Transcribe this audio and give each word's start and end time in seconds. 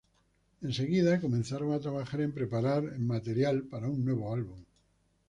Enseguida 0.67 1.17
comenzaron 1.21 1.73
a 1.73 1.79
trabajar 1.79 2.21
en 2.21 2.31
preparar 2.31 2.91
material 2.97 3.61
para 3.67 3.87
un 3.87 4.03
nuevo 4.03 4.33
álbum. 4.33 4.57